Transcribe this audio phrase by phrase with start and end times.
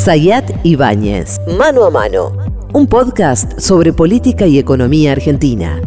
[0.00, 1.38] Sayat Ibáñez.
[1.58, 2.32] Mano a mano.
[2.72, 5.78] Un podcast sobre política y economía argentina.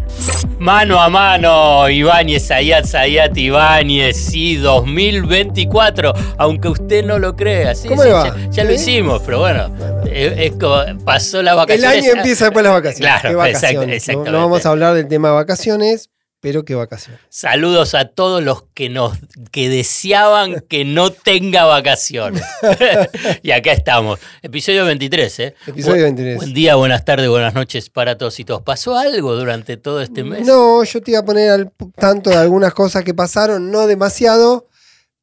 [0.60, 7.74] Mano a mano, Ibáñez, Sayat, Sayat, Ibáñez, sí, 2024, aunque usted no lo crea.
[7.74, 8.28] Sí, ¿Cómo sí, va?
[8.38, 9.72] Ya, ya lo hicimos, pero bueno,
[10.06, 12.04] es, es como pasó la El vacaciones.
[12.04, 13.20] año empieza después de las vacaciones.
[13.20, 14.08] Claro, ¿Qué vacaciones?
[14.08, 14.32] exacto-.
[14.32, 16.12] No, vamos a hablar del tema de vacaciones,
[16.44, 17.22] pero qué vacaciones.
[17.30, 19.18] Saludos a todos los que nos
[19.50, 22.44] que deseaban que no tenga vacaciones.
[23.44, 24.20] y acá estamos.
[24.42, 25.56] Episodio 23, ¿eh?
[25.68, 26.36] Episodio Bu- 23.
[26.36, 28.62] Buen día, buenas tardes, buenas noches para todos y todos.
[28.62, 30.46] ¿Pasó algo durante todo este mes?
[30.46, 34.68] No, yo te iba a poner al tanto de algunas cosas que pasaron, no demasiado,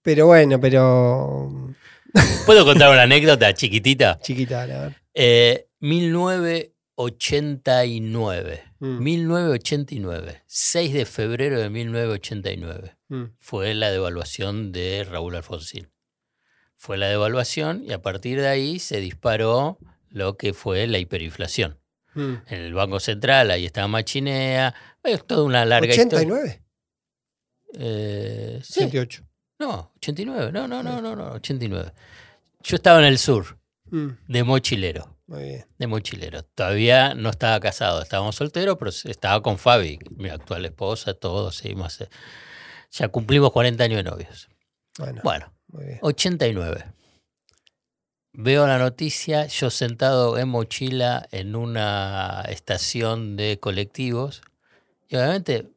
[0.02, 1.70] pero bueno, pero
[2.46, 4.18] ¿Puedo contar una anécdota chiquitita?
[4.22, 4.96] chiquita, la verdad.
[5.12, 5.66] Eh,
[7.06, 8.62] 1989.
[8.80, 8.98] Mm.
[9.02, 10.42] 1989.
[10.46, 12.96] 6 de febrero de 1989.
[13.08, 13.24] Mm.
[13.38, 15.88] Fue la devaluación de Raúl Alfonsín.
[16.76, 19.78] Fue la devaluación y a partir de ahí se disparó
[20.08, 21.78] lo que fue la hiperinflación.
[22.14, 22.34] Mm.
[22.46, 24.74] En el Banco Central, ahí estaba Machinea.
[25.02, 26.18] Es toda una larga historia.
[26.18, 26.62] 89,
[27.78, 28.80] Eh, sí.
[28.84, 29.22] 88.
[29.60, 30.50] No, 89.
[30.52, 31.92] No, no, no, no, no, 89.
[32.62, 33.58] Yo estaba en el sur,
[33.92, 35.16] Mm, de mochilero.
[35.30, 35.66] Muy bien.
[35.78, 36.42] de mochilero.
[36.42, 42.04] Todavía no estaba casado, estábamos solteros, pero estaba con Fabi, mi actual esposa, todos seguimos.
[42.90, 44.48] Ya cumplimos 40 años de novios.
[44.98, 45.98] Bueno, Bueno, muy bien.
[46.02, 46.84] 89.
[48.32, 54.42] Veo la noticia, yo sentado en mochila en una estación de colectivos.
[55.08, 55.68] Y obviamente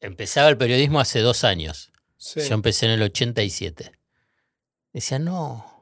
[0.00, 1.92] empezaba el periodismo hace dos años.
[2.16, 2.40] Sí.
[2.40, 3.92] Yo empecé en el 87.
[4.94, 5.73] Decía, no.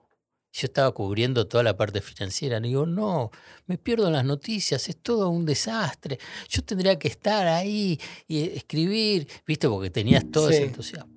[0.54, 2.58] Yo estaba cubriendo toda la parte financiera.
[2.58, 3.30] Y digo, no,
[3.66, 6.18] me pierdo las noticias, es todo un desastre.
[6.48, 9.66] Yo tendría que estar ahí y escribir, ¿viste?
[9.68, 11.12] Porque tenías todo ese entusiasmo.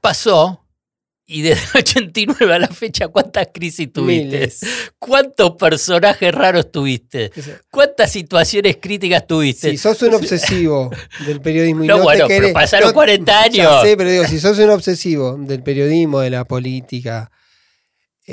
[0.00, 0.58] Pasó.
[1.24, 4.24] Y desde el 89 a la fecha, ¿cuántas crisis tuviste?
[4.26, 4.60] Miles.
[4.98, 7.30] ¿Cuántos personajes raros tuviste?
[7.70, 9.70] ¿Cuántas situaciones críticas tuviste?
[9.70, 10.90] Si sos un obsesivo
[11.24, 13.82] del periodismo y No, no, bueno, te pero pasaron no- 40 Ya años.
[13.82, 17.30] sé, pero digo, si sos un obsesivo del periodismo, de la política,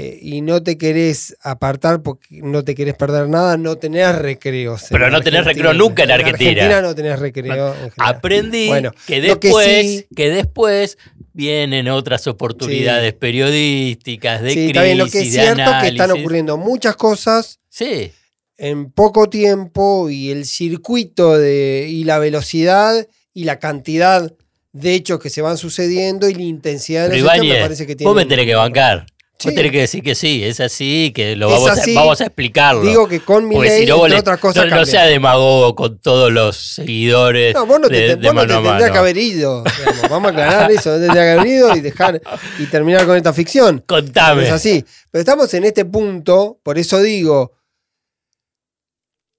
[0.01, 4.83] eh, y no te querés apartar porque no te querés perder nada, no tenés recreos.
[4.83, 6.51] en Pero no tenés recreo nunca en Argentina.
[6.51, 7.73] Argentina no tenés recreo.
[7.75, 7.91] en.
[7.97, 10.97] Aprendí Bueno, que después, sí- que después
[11.33, 16.01] vienen otras oportunidades periodísticas, de Sí, crisis, bien, lo que es de cierto que están
[16.01, 16.11] análisis.
[16.21, 18.11] ocurriendo muchas cosas Sí,
[18.57, 24.33] en poco tiempo y el circuito de, y la velocidad y la cantidad
[24.73, 27.87] de hechos que se van sucediendo y la intensidad de pero los hechos me parece
[27.87, 29.05] que vos me tenés que bancar.
[29.41, 29.55] Vos Sí.
[29.55, 31.95] tenés que decir que sí, es así, que lo Es vamos, así.
[31.95, 32.81] A, vamos a explicarlo.
[32.81, 35.75] Digo que con mi ley, si no, vos entre le- otras cosas, no, sea demagogo
[35.75, 38.91] con todos los seguidores No, vos no te, de, de vos no te tendrías mano.
[38.91, 39.63] que haber ido.
[39.63, 40.09] digamos.
[40.09, 42.21] Vamos a aclarar eso, no tendrías que haber ido y dejar
[42.59, 43.81] y terminar con esta ficción.
[43.87, 44.43] Contame.
[44.43, 44.83] Es así.
[45.09, 47.53] Pero estamos en este punto, por eso digo,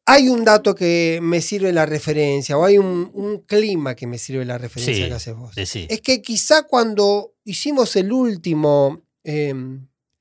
[0.07, 4.17] hay un dato que me sirve la referencia, o hay un, un clima que me
[4.19, 5.55] sirve la referencia Sí, que haces vos.
[5.55, 5.87] decí.
[5.91, 9.55] Es que quizá cuando hicimos el último eh,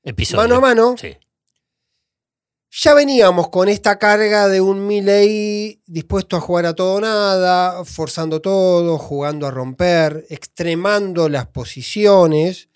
[0.02, 0.42] Episodio.
[0.42, 1.16] mano a mano, Sí.
[2.70, 7.84] ya veníamos con esta carga de un Milley dispuesto a jugar a todo o nada,
[7.84, 12.68] forzando todo, jugando a romper, extremando las posiciones,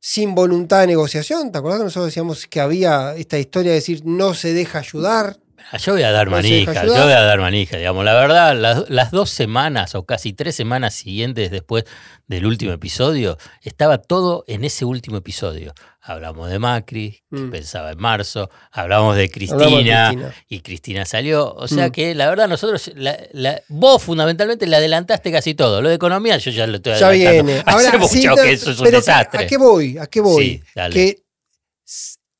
[0.00, 1.52] sin voluntad de negociación.
[1.52, 5.38] ¿Te acordás que nosotros decíamos que había esta historia de decir no se deja ayudar?
[5.72, 8.04] Ah, Yo voy a dar manija, yo voy a dar manija, digamos.
[8.04, 11.84] La verdad, las, las dos semanas o casi tres semanas siguientes después
[12.28, 15.72] del último episodio, estaba todo en ese último episodio.
[16.00, 17.50] Hablamos de Macri, que Mm.
[17.50, 21.52] pensaba en marzo, hablamos de Hablamos de Cristina, y Cristina salió.
[21.54, 21.92] O sea Mm.
[21.92, 25.82] que la verdad, nosotros, la- la- vos fundamentalmente le adelantaste casi todo.
[25.82, 27.44] Lo de economía yo ya lo estoy Ya adelantando.
[27.44, 27.60] viene.
[27.66, 29.44] Hace Ahora, mucho sí, que eso es un pero desastre.
[29.44, 29.98] ¿A qué voy?
[29.98, 30.44] ¿A qué voy?
[30.44, 30.94] Sí, dale.
[30.94, 31.18] que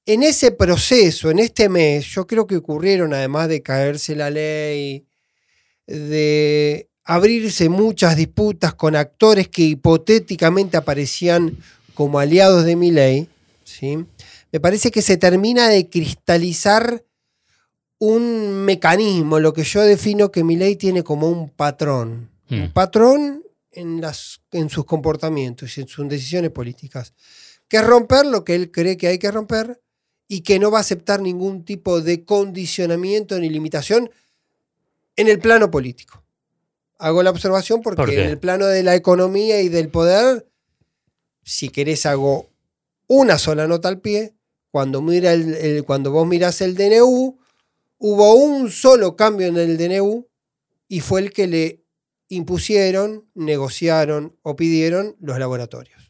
[0.06, 5.04] en ese proceso, en este mes, yo creo que ocurrieron, además de caerse la ley,
[5.86, 11.58] de abrirse muchas disputas con actores que hipotéticamente aparecían
[11.94, 13.28] como aliados de mi ley,
[13.64, 14.04] ¿sí?
[14.52, 17.04] me parece que se termina de cristalizar
[17.98, 22.30] un mecanismo, lo que yo defino que mi ley tiene como un patrón.
[22.48, 22.62] Mm.
[22.62, 23.42] Un patrón
[23.72, 27.14] en, las, en sus comportamientos y en sus decisiones políticas.
[27.68, 29.80] Que es romper lo que él cree que hay que romper
[30.28, 34.10] y que no va a aceptar ningún tipo de condicionamiento ni limitación
[35.16, 36.22] en el plano político.
[36.98, 40.46] Hago la observación porque en el plano de la economía y del poder,
[41.42, 42.48] si querés hago
[43.06, 44.34] una sola nota al pie,
[44.70, 47.38] cuando, mira el- el- cuando vos mirás el DNU,
[47.98, 50.26] hubo un solo cambio en el DNU
[50.88, 51.82] y fue el que le
[52.28, 56.05] impusieron, negociaron o pidieron los laboratorios.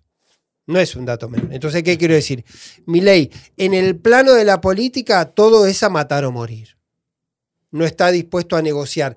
[0.66, 1.52] No es un dato menor.
[1.52, 2.44] Entonces, ¿qué quiero decir?
[2.86, 6.76] Milei, en el plano de la política, todo es a matar o morir.
[7.70, 9.16] No está dispuesto a negociar.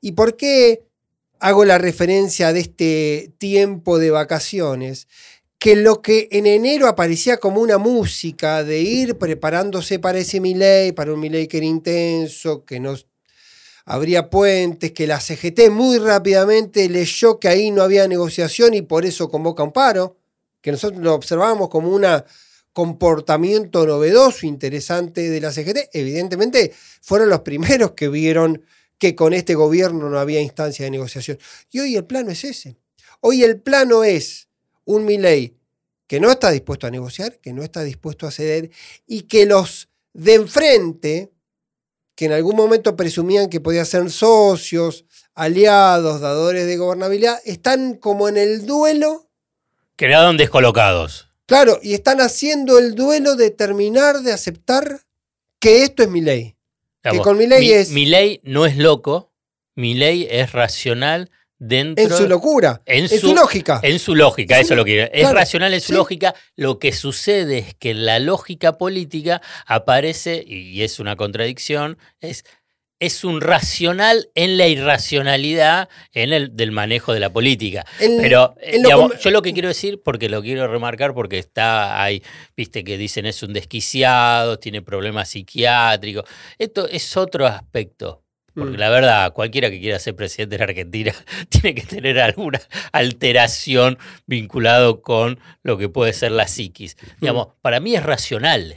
[0.00, 0.84] ¿Y por qué
[1.40, 5.08] hago la referencia de este tiempo de vacaciones?
[5.58, 10.92] Que lo que en enero aparecía como una música de ir preparándose para ese Milei,
[10.92, 12.94] para un Milei que era intenso, que no
[13.84, 19.04] habría puentes, que la CGT muy rápidamente leyó que ahí no había negociación y por
[19.04, 20.16] eso convoca un paro
[20.60, 22.04] que nosotros lo observamos como un
[22.72, 28.62] comportamiento novedoso, interesante de la CGT, evidentemente fueron los primeros que vieron
[28.98, 31.38] que con este gobierno no había instancia de negociación.
[31.70, 32.76] Y hoy el plano es ese.
[33.20, 34.48] Hoy el plano es
[34.84, 35.56] un Milei
[36.06, 38.70] que no está dispuesto a negociar, que no está dispuesto a ceder
[39.06, 41.32] y que los de enfrente,
[42.14, 45.04] que en algún momento presumían que podían ser socios,
[45.34, 49.27] aliados, dadores de gobernabilidad, están como en el duelo
[49.98, 51.28] Quedaron descolocados.
[51.46, 55.00] Claro, y están haciendo el duelo de terminar de aceptar
[55.58, 56.56] que esto es mi ley.
[57.02, 57.90] que con mi ley es.
[57.90, 59.32] Mi ley no es loco,
[59.74, 62.04] mi ley es racional dentro.
[62.04, 62.80] En su locura.
[62.86, 63.80] En, su, lógica.
[63.82, 66.32] En su lógica, eso lo que Es racional en su lógica.
[66.54, 72.44] Lo que sucede es que la lógica política aparece, y es una contradicción, es
[73.00, 77.86] es un racional en la irracionalidad en el del manejo de la política.
[77.98, 78.82] Pero eh,
[79.20, 82.22] yo lo que quiero decir, porque lo quiero remarcar, porque está ahí,
[82.56, 86.24] viste que dicen es un desquiciado, tiene problemas psiquiátricos.
[86.58, 88.24] Esto es otro aspecto.
[88.54, 88.80] Porque mm.
[88.80, 91.14] la verdad, cualquiera que quiera ser presidente de la Argentina
[91.48, 92.60] tiene que tener alguna
[92.92, 96.96] alteración vinculado con lo que puede ser la psiquis.
[96.96, 97.20] Mm.
[97.20, 98.76] Digamos, para mí es racional.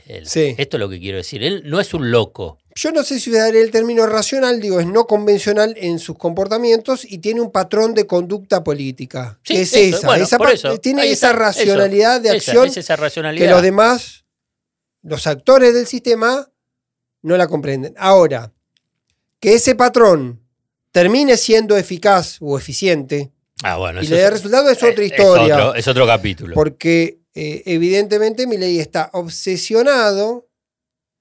[0.57, 1.43] Esto es lo que quiero decir.
[1.43, 2.59] Él no es un loco.
[2.75, 7.05] Yo no sé si daré el término racional, digo, es no convencional en sus comportamientos
[7.05, 9.39] y tiene un patrón de conducta política.
[9.47, 10.77] es esa.
[10.81, 13.45] tiene esa racionalidad de acción esa racionalidad.
[13.45, 14.25] que los demás,
[15.01, 16.49] los actores del sistema,
[17.21, 17.93] no la comprenden.
[17.97, 18.53] Ahora,
[19.39, 20.41] que ese patrón
[20.91, 23.31] termine siendo eficaz o eficiente
[23.63, 25.73] ah, bueno, y le dé resultado es otra historia.
[25.75, 26.53] Es otro, capítulo.
[26.53, 30.50] Porque eh, evidentemente mi ley está obsesionado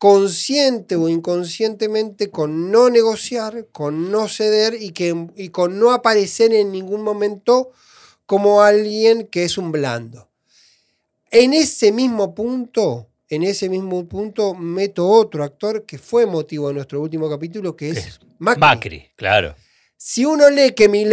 [0.00, 6.54] consciente o inconscientemente con no negociar, con no ceder y, que, y con no aparecer
[6.54, 7.70] en ningún momento
[8.24, 10.30] como alguien que es un blando.
[11.30, 16.74] En ese mismo punto, en ese mismo punto meto otro actor que fue motivo de
[16.74, 18.60] nuestro último capítulo, que es, Macri.
[18.60, 19.10] Macri.
[19.16, 19.54] claro.
[19.98, 21.04] Si uno lee que mi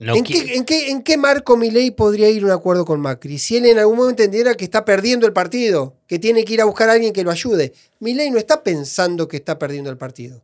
[0.00, 3.38] ley ¿En, qué, marco Milei podría ir a un acuerdo con Macri?
[3.38, 6.62] Si él en algún momento entendiera que está perdiendo el partido, que tiene que ir
[6.62, 7.74] a buscar a alguien que lo ayude.
[7.98, 10.42] Milei no está pensando que está perdiendo el partido.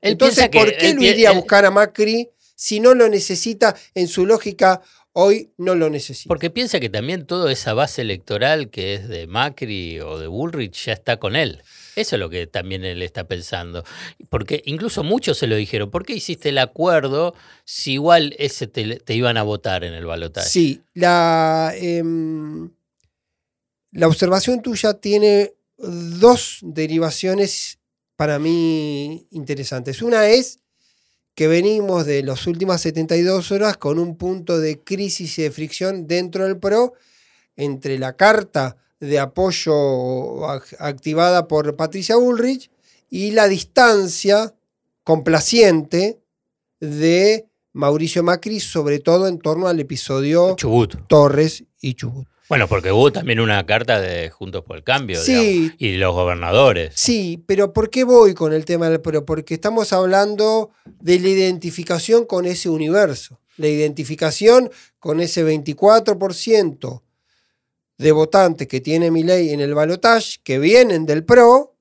[0.00, 4.24] Entonces, ¿por qué lo iría a buscar a Macri si no lo necesita en su
[4.24, 4.80] lógica?
[5.12, 6.28] Hoy no lo necesita.
[6.28, 10.86] Porque piensa que también toda esa base electoral que es de Macri o de Bullrich
[10.86, 11.62] ya está con él.
[11.96, 13.84] Eso es lo que también él está pensando.
[14.28, 17.34] Porque incluso muchos se lo dijeron, ¿por qué hiciste el acuerdo
[17.64, 20.48] si igual ese te, iban a votar en el balotaje?
[20.48, 22.70] Sí, la, em,
[23.92, 27.78] la observación tuya tiene dos derivaciones
[28.16, 30.02] para mí interesantes.
[30.02, 30.60] Una es
[31.34, 36.06] que venimos de las últimas 72 horas con un punto de crisis y de fricción
[36.06, 36.92] dentro del PRO
[37.56, 40.46] entre la carta de apoyo
[40.78, 42.70] activada por Patricia Bullrich
[43.08, 44.54] y la distancia
[45.02, 46.20] complaciente
[46.78, 50.56] de Mauricio Macri, sobre todo en torno al episodio
[51.08, 52.28] Torres y Chubut.
[52.48, 56.92] Bueno, porque hubo también una carta de Juntos por el Cambio y de los gobernadores.
[56.96, 59.24] Sí, pero ¿por qué voy con el tema del pero?
[59.24, 67.02] Porque estamos hablando de la identificación con ese universo, la identificación con ese 24%
[68.00, 71.76] de votantes que tiene mi ley en el balotaje, que vienen del PRO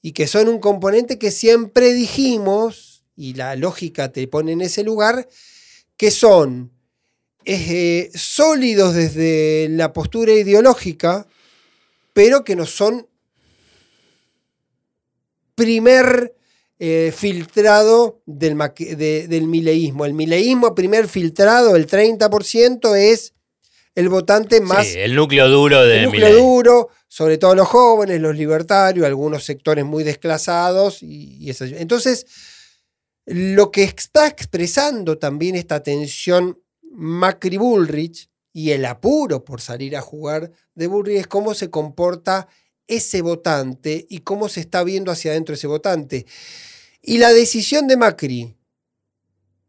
[0.00, 4.82] y que son un componente que siempre dijimos, y la lógica te pone en ese
[4.82, 5.28] lugar,
[5.98, 6.72] que son
[7.44, 11.26] eh, sólidos desde la postura ideológica,
[12.14, 13.06] pero que no son
[15.54, 16.34] primer
[16.78, 20.06] eh, filtrado del, del mileísmo.
[20.06, 23.34] El mileísmo primer filtrado, el 30%, es
[23.94, 24.86] el votante más.
[24.86, 25.98] Sí, el núcleo duro de.
[25.98, 31.02] El núcleo duro, sobre todo los jóvenes, los libertarios, algunos sectores muy desclasados.
[31.02, 32.26] Y, Entonces,
[33.26, 40.50] lo que está expresando también esta tensión Macri-Bullrich y el apuro por salir a jugar
[40.74, 42.48] de Bullrich es cómo se comporta
[42.86, 46.26] ese votante y cómo se está viendo hacia adentro ese votante.
[47.00, 48.54] Y la decisión de Macri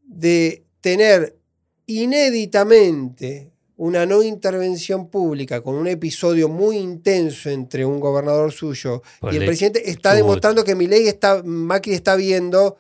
[0.04, 1.38] de tener
[1.86, 3.53] inéditamente
[3.86, 9.38] una no intervención pública con un episodio muy intenso entre un gobernador suyo Por y
[9.38, 10.18] el presidente está chubut.
[10.24, 12.78] demostrando que Milei está, Macri está viendo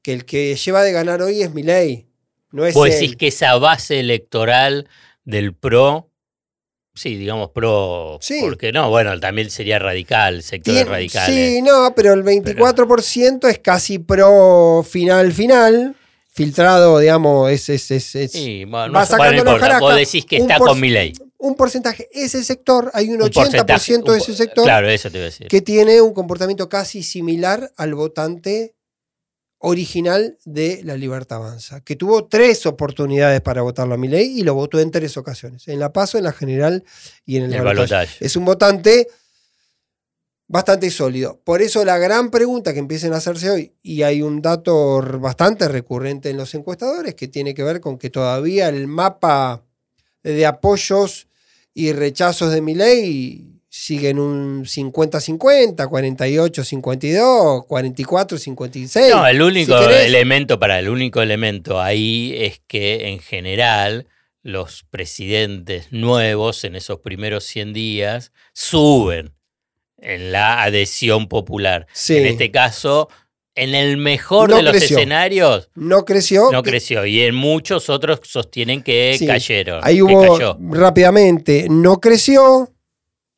[0.00, 2.06] que el que lleva de ganar hoy es Milei.
[2.52, 2.92] No es Vos él.
[2.94, 4.88] decís que esa base electoral
[5.24, 6.10] del PRO,
[6.94, 8.38] sí, digamos PRO, Sí.
[8.40, 11.34] porque no, bueno, también sería radical, sectores Tiene- radicales.
[11.54, 15.96] Sí, no, pero el 24% es casi pro final final.
[16.36, 20.58] Filtrado, digamos, es, es, es, es Sí, bueno, no, importa, vos decís que un está
[20.62, 21.14] con mi ley.
[21.38, 22.08] un porcentaje.
[22.12, 25.30] Ese sector, hay un 80% Un de po- ese sector Claro, eso te iba a
[25.30, 25.48] decir.
[25.48, 28.74] que tiene un comportamiento casi similar al votante
[29.58, 34.54] original de la Libertad Avanza, que tuvo tres oportunidades para votarlo a Milei y lo
[34.54, 36.84] votó en tres ocasiones, en la PASO, en la general
[37.24, 38.24] y en el, El balotaje.
[38.24, 39.08] Es un votante
[40.48, 41.40] bastante sólido.
[41.44, 45.68] Por eso la gran pregunta que empiecen a hacerse hoy, y hay un dato bastante
[45.68, 49.64] recurrente en los encuestadores, que tiene que ver con que todavía el mapa
[50.22, 51.28] de apoyos
[51.74, 59.10] y rechazos de Milei sigue en un 50-50, 48-52, 44-56.
[59.10, 64.08] No, el único Si elemento, para el único elemento ahí es que en general
[64.42, 69.35] los presidentes nuevos en esos primeros 100 días suben
[69.98, 71.86] en la adhesión popular.
[71.92, 72.16] Sí.
[72.16, 73.08] En este caso,
[73.54, 74.98] en el mejor No de los creció.
[74.98, 76.50] escenarios, no creció.
[76.52, 77.06] no creció.
[77.06, 79.26] Y en muchos otros sostienen que Sí.
[79.26, 79.80] cayeron.
[79.82, 80.58] Ahí que hubo cayó.
[80.60, 82.70] rápidamente, no creció,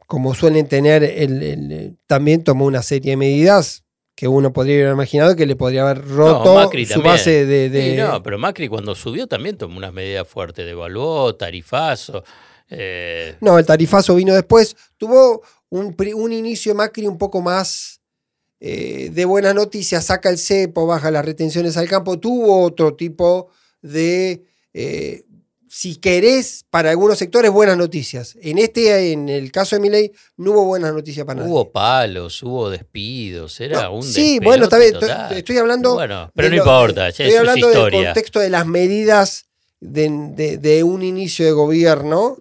[0.07, 3.85] como suelen tener, el, el- también tomó una serie de medidas
[4.17, 7.13] que uno podría haber imaginado que le podría haber roto Macri su también.
[7.15, 7.71] base de...
[7.71, 12.25] de- Sí, no, pero Macri cuando subió también tomó unas medidas fuertes, devaluó, tarifazo.
[12.69, 14.77] eh, No, el tarifazo vino después.
[14.97, 18.01] Tuvo un, un inicio Macri un poco más
[18.61, 22.19] eh, de buenas noticias, saca el cepo, baja las retenciones al campo.
[22.19, 23.49] Tuvo otro tipo
[23.83, 24.45] de,
[24.75, 25.25] eh,
[25.69, 28.37] si querés, para algunos sectores, buenas noticias.
[28.41, 31.53] En este, en el caso de Milei, no hubo buenas noticias para nadie.
[31.53, 34.97] Hubo palos, hubo despidos, era No, un sí, bueno, está bien.
[35.31, 35.95] Estoy, hablando.
[35.95, 39.47] Bueno, pero no lo- importa, Estoy es hablando del contexto de las medidas
[39.81, 42.39] de, de- de un inicio de gobierno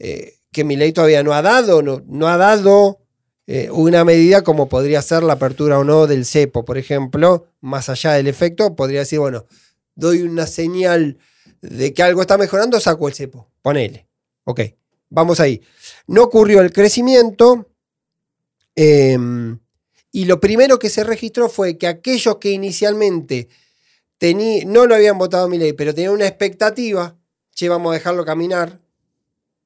[0.00, 3.00] eh, que mi ley todavía no ha dado, no, no ha dado
[3.46, 7.88] eh, una medida como podría ser la apertura o no del cepo, por ejemplo, más
[7.88, 9.46] allá del efecto, podría decir, bueno,
[9.94, 11.18] doy una señal
[11.60, 14.06] de que algo está mejorando, saco el cepo, ponele.
[14.44, 14.60] Ok,
[15.10, 15.60] vamos ahí.
[16.06, 17.68] No ocurrió el crecimiento.
[18.74, 19.58] em,
[20.12, 23.48] y lo primero que se registró fue que aquellos que inicialmente
[24.20, 27.16] tení- no lo habían votado a mi ley, pero tenían una expectativa,
[27.54, 28.80] che, vamos a dejarlo caminar,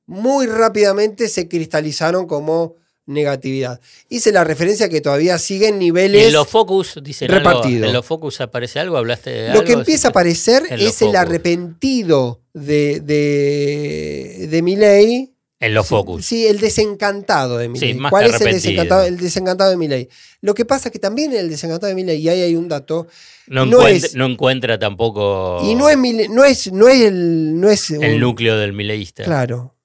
[0.06, 2.74] muy rápidamente se cristalizaron como
[3.08, 3.80] negatividad.
[4.08, 6.26] Hice la referencia que todavía siguen niveles...
[6.26, 7.76] en los focus, dicen repartido.
[7.76, 7.86] algo.
[7.86, 9.64] En los focus aparece algo, hablaste de Lo algo.
[9.64, 11.14] que empieza a aparecer En es el focus.
[11.16, 15.32] arrepentido de, de, de Milei.
[15.58, 16.26] En los Sí, focus.
[16.26, 17.92] Sí, el desencantado de Milei.
[17.92, 20.08] Sí, más ¿Cuál que es el desencantado, el desencantado de Milei?
[20.42, 23.06] Lo que pasa es que también el desencantado de Milei, y ahí hay un dato,
[23.46, 25.96] No, no encuentra, es- no encuentra tampoco y no es,
[26.28, 27.58] no es, no es el...
[27.60, 29.22] No es el un- núcleo del mileísta.
[29.24, 29.75] Claro,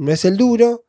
[0.00, 0.86] no es el duro.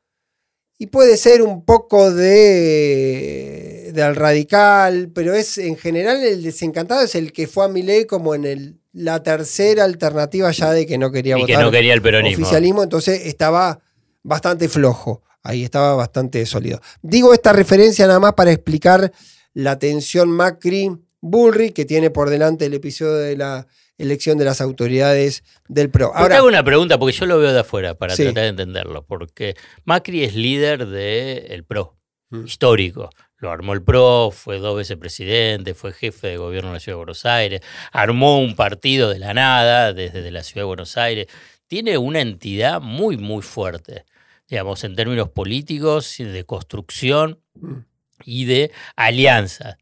[0.78, 7.14] Y puede ser un poco de del radical, pero es en general el desencantado es
[7.14, 11.12] el que fue a Milei como en el, la tercera alternativa ya de que no
[11.12, 12.46] quería y votar que no quería el peronismo.
[12.46, 13.82] oficialismo, entonces estaba
[14.24, 16.82] bastante flojo, ahí estaba bastante sólido.
[17.02, 19.12] Digo esta referencia nada más para explicar
[19.54, 23.68] la tensión Macri-Bullrich que tiene por delante el episodio de la
[24.02, 26.08] elección de las autoridades del PRO.
[26.10, 28.24] Pero te Ahora, hago una pregunta, porque yo lo veo de afuera, para Sí.
[28.24, 29.06] tratar de entenderlo.
[29.06, 29.56] Porque
[29.86, 31.98] Macri es líder del PRO,
[32.30, 32.46] Mm.
[32.46, 33.10] histórico.
[33.38, 36.94] Lo armó el PRO, fue dos veces presidente, fue jefe de gobierno de la Ciudad
[36.96, 41.28] de Buenos Aires, armó un partido de la nada desde la Ciudad de Buenos Aires.
[41.68, 44.06] Tiene una entidad muy, muy fuerte,
[44.48, 47.78] digamos, en términos políticos, de construcción Mm.
[48.26, 49.78] y de alianza.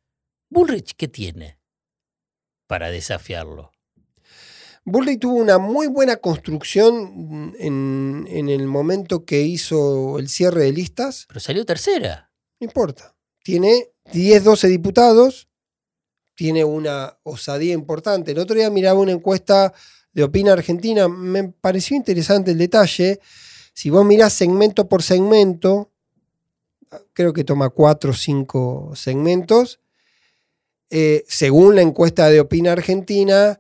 [0.50, 1.58] Bullrich, ¿qué tiene
[2.68, 3.72] para desafiarlo?
[4.92, 10.72] Bullrich tuvo una muy buena construcción en, en el momento que hizo el cierre de
[10.72, 11.26] listas.
[11.28, 12.32] Pero salió tercera.
[12.60, 13.16] No importa.
[13.44, 15.48] Tiene 10, 12 diputados.
[16.36, 18.32] Tiene una osadía importante.
[18.32, 19.74] El otro día miraba una encuesta
[20.14, 21.08] de Opina Argentina.
[21.08, 23.20] Me pareció interesante el detalle.
[23.74, 25.92] Si vos mirás segmento por segmento,
[27.14, 29.80] creo que toma 4 o 5 segmentos.
[30.92, 33.60] eh, según la encuesta de Opina Argentina,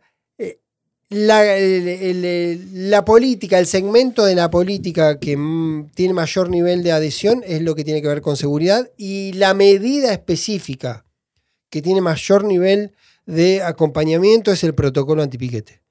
[1.10, 6.84] la, el- el- la política, el segmento de la política que mm, tiene mayor nivel
[6.84, 11.06] de adhesión es lo que tiene que ver con seguridad y la medida específica
[11.72, 12.92] que tiene mayor nivel
[13.26, 15.82] de acompañamiento es el protocolo antipiquete.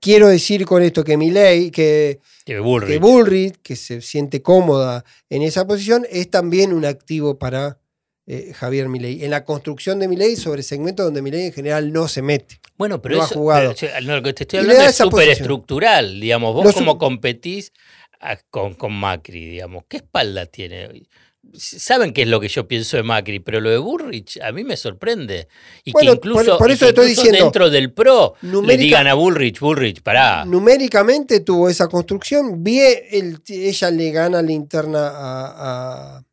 [0.00, 2.88] quiero decir con esto que Milei, que, Que Bullrich.
[2.90, 7.78] que Bullrich, que se siente cómoda en esa posición, es también un activo para
[8.26, 9.24] eh, Javier Milei.
[9.24, 12.58] En la construcción de Milei sobre segmentos donde Milei en general no se mete.
[12.76, 13.74] Bueno, pero no ha jugado.
[13.78, 15.42] pero, no, lo que te estoy hablando es esa súper posición.
[15.42, 16.54] estructural, digamos.
[16.54, 17.72] Vos cómo competís
[18.20, 19.84] a- con, con Macri, digamos.
[19.88, 21.06] ¿Qué espalda tiene?
[21.54, 24.64] Saben qué es lo que yo pienso de Macri, pero lo de Bullrich a mí
[24.64, 25.46] me sorprende.
[25.84, 29.14] Y Bueno, que incluso, por- eso que estoy diciendo, dentro del PRO le digan a
[29.14, 30.44] Bullrich, Bullrich, pará.
[30.44, 32.62] Numéricamente tuvo esa construcción.
[32.66, 36.24] El- ella le gana la interna a, a,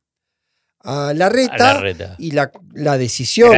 [0.83, 1.71] a Larreta.
[1.71, 2.15] A Larreta.
[2.19, 3.49] Y la, la decisión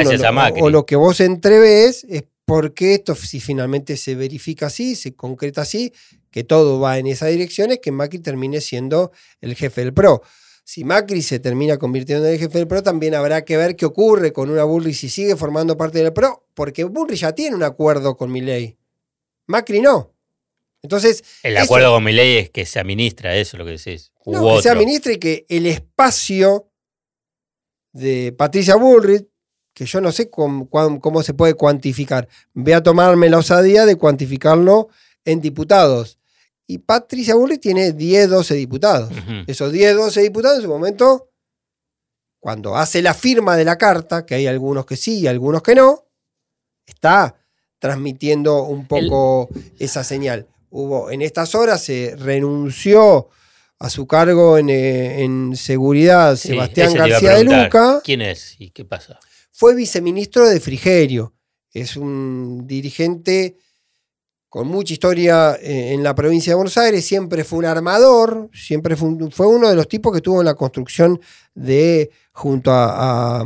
[0.59, 5.15] o lo, o que vos entreves es porque esto, si finalmente se verifica así, se
[5.15, 5.91] concreta así,
[6.29, 10.21] que todo va en esa dirección, es que Macri termine siendo el jefe del PRO.
[10.63, 13.85] Si Macri se termina convirtiendo en el jefe del PRO, también habrá que ver qué
[13.85, 17.63] ocurre con una Bullrich si sigue formando parte del PRO, porque Bullrich ya tiene un
[17.63, 18.77] acuerdo con Milei.
[19.47, 20.11] Macri no.
[20.83, 23.71] Entonces, El eso- acuerdo con mi ley es que se administra, eso es lo que
[23.71, 24.11] decís.
[24.27, 26.67] No, que sea ministra y que el espacio
[27.95, 29.25] de Patricia Bullrich,
[29.73, 34.89] que yo no sé cómo, se puede cuantificar, voy a tomarme la osadía de cuantificarlo
[35.23, 36.19] en diputados.
[36.67, 39.11] Y Patricia Bullrich tiene 10, 12 diputados.
[39.47, 41.29] Esos 10, 12 diputados en su momento,
[42.41, 45.75] cuando hace la firma de la carta, que hay algunos que sí y algunos que
[45.75, 46.05] no,
[46.85, 47.35] está
[47.79, 49.47] transmitiendo un poco
[49.79, 50.47] esa señal.
[50.69, 53.29] Hubo, en estas horas se renunció
[53.79, 58.69] a su cargo en, eh, en seguridad Sí, Sebastián García de Luca, ¿Quién es y
[58.71, 59.19] qué pasa?
[59.51, 61.33] fue viceministro de Frigerio.
[61.71, 63.57] Es un dirigente
[64.49, 68.95] con mucha historia eh, en la provincia de Buenos Aires, siempre fue un armador, siempre
[68.95, 71.19] fue, un- fue uno de los tipos que estuvo en la construcción
[71.53, 73.45] de, junto a, a,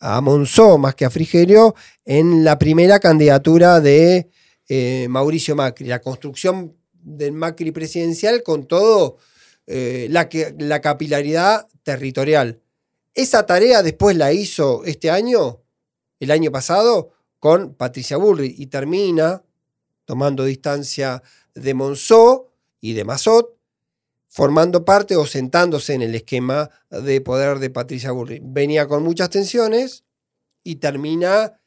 [0.00, 1.74] a Monzó, más que a Frigerio,
[2.04, 4.28] en la primera candidatura de
[4.68, 9.16] eh, Mauricio Macri, la construcción del Macri presidencial con todo
[9.70, 12.60] eh, la, que- la capilaridad territorial.
[13.14, 15.60] Esa tarea después la hizo este año,
[16.20, 19.42] el año pasado, con Patricia Bullrich y termina
[20.04, 21.22] tomando distancia
[21.54, 23.56] de Monzó y de Mazot,
[24.28, 28.42] formando parte o sentándose en el esquema de poder de Patricia Bullrich.
[28.44, 30.04] Venía con muchas tensiones
[30.64, 31.60] y termina,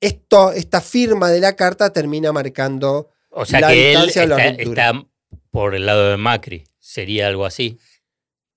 [0.00, 4.26] esto, esta firma de la carta termina marcando O sea La que él distancia o
[4.26, 4.90] la ruptura.
[4.90, 5.06] está
[5.50, 6.64] por el lado de Macri.
[6.88, 7.78] Sería algo así.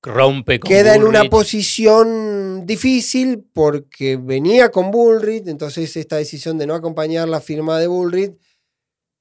[0.01, 6.65] Rompe con queda en una posición difícil porque venía con Bullrich, entonces esta decisión de
[6.65, 8.31] no acompañar la firma de Bullrich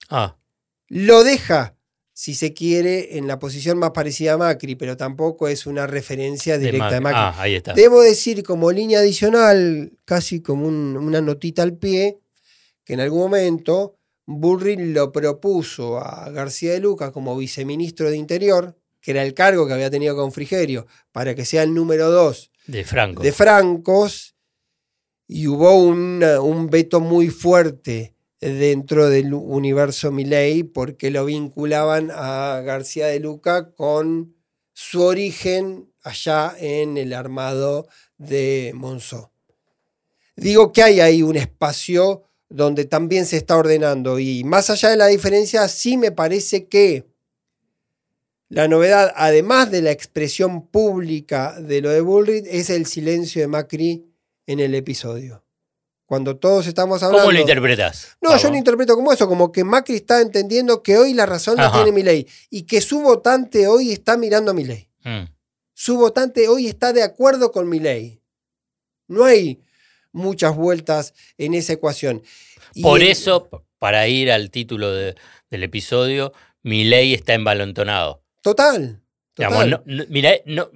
[0.08, 0.38] Ah,
[0.86, 1.76] lo deja,
[2.12, 6.56] si se quiere, en la posición más parecida a Macri, pero tampoco es una referencia
[6.56, 7.20] directa de Macri.
[7.20, 7.38] Macri.
[7.40, 7.72] Ah, ahí está.
[7.74, 12.20] Debo decir como línea adicional, casi como un- una notita al pie,
[12.84, 13.96] que en algún momento
[14.26, 19.66] Bullrich lo propuso a García de Luca como viceministro de Interior, que era el cargo
[19.66, 23.22] que había tenido con Frigerio, para que sea el número dos De Franco.
[23.22, 24.34] de francos
[25.26, 32.62] y hubo un, un veto muy fuerte dentro del universo Milei porque lo vinculaban a
[32.64, 34.34] García de Luca con
[34.72, 37.86] su origen allá en el armado
[38.16, 39.30] de Monzó.
[40.36, 44.96] Digo que hay ahí un espacio donde también se está ordenando y más allá de
[44.96, 47.09] la diferencia, sí me parece que
[48.50, 53.48] la novedad, además de la expresión pública de lo de Bullrich, es el silencio de
[53.48, 54.04] Macri
[54.46, 55.44] en el episodio.
[56.04, 57.22] Cuando todos estamos hablando...
[57.22, 58.16] ¿Cómo lo interpretas?
[58.20, 61.56] No, yo lo interpreto como eso, como que Macri está entendiendo que hoy la razón
[61.56, 61.76] la Ajá.
[61.84, 64.90] tiene Milei y que su votante hoy está mirando a Milei.
[65.04, 65.26] Mm.
[65.72, 68.20] Su votante hoy está de acuerdo con Milei.
[69.06, 69.62] No hay
[70.10, 72.22] muchas vueltas en esa ecuación.
[72.74, 75.14] Y Por eso, para ir al título de-
[75.48, 76.32] del episodio,
[76.64, 78.19] mi ley está envalontonado.
[78.42, 79.00] Total.
[79.36, 80.70] Digamos, no, no, Milei- no-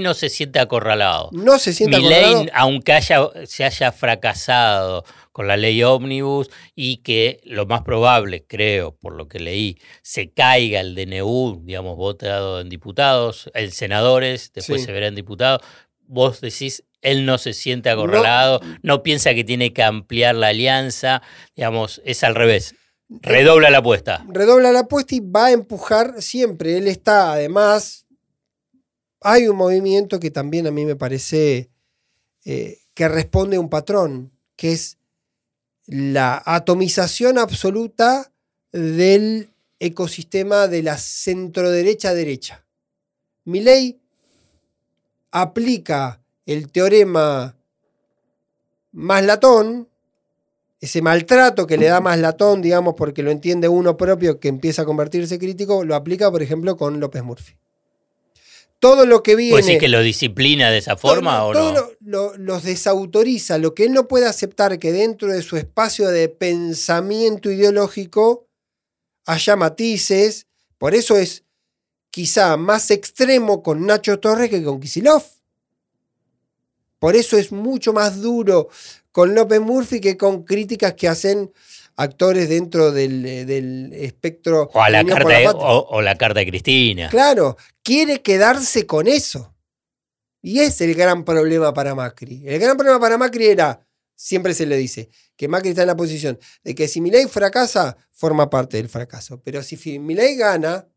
[0.00, 1.30] no se siente acorralado.
[1.32, 2.50] No se sienta Milei, acorralado.
[2.54, 8.94] aunque haya, se haya fracasado con la ley ómnibus y que lo más probable, creo,
[8.94, 14.82] por lo que leí, se caiga el DNU, digamos, votado en diputados, en senadores, después
[14.82, 14.86] Sí.
[14.86, 15.62] se verá en diputados,
[16.06, 21.20] vos decís, él no se siente acorralado, no, piensa que tiene que ampliar la alianza,
[21.56, 22.74] digamos, es al revés.
[23.22, 24.24] Redobla la apuesta.
[24.28, 26.76] redobla la apuesta y va a empujar siempre.
[26.76, 28.06] Él está, además,
[29.20, 31.70] hay un movimiento que también a mí me parece
[32.44, 34.98] eh, que responde a un patrón, que es
[35.86, 38.32] la atomización absoluta
[38.72, 42.64] del ecosistema de la centroderecha-derecha.
[43.44, 44.00] Milley
[45.30, 47.56] aplica el teorema
[48.92, 49.88] más latón,
[50.84, 54.82] ese maltrato que le da más latón, digamos, porque lo entiende uno propio que empieza
[54.82, 57.54] a convertirse crítico, lo aplica, por ejemplo, con López Murphy.
[58.78, 59.52] Todo lo que viene.
[59.52, 61.80] ¿Pues sí que lo disciplina de esa forma todo, o todo no?
[61.80, 63.56] lo- lo- los desautoriza.
[63.58, 68.46] Lo que él no puede aceptar que dentro de su espacio de pensamiento ideológico
[69.24, 70.46] haya matices.
[70.76, 71.44] Por eso es
[72.10, 75.22] quizá más extremo con Nacho Torres que con Kisilov.
[77.04, 78.70] Por eso es mucho más duro
[79.12, 81.52] con López Murphy que con críticas que hacen
[81.96, 84.70] actores dentro del, eh, del espectro.
[84.72, 87.10] O, a la carta de, o, o la carta de Cristina.
[87.10, 89.54] Claro, quiere quedarse con eso.
[90.40, 92.42] Y es el gran problema para Macri.
[92.46, 93.86] El gran problema para Macri era,
[94.16, 97.98] siempre se le dice, que Macri está en la posición de que si Milei fracasa,
[98.12, 99.42] forma parte del fracaso.
[99.44, 100.88] Pero si Milei gana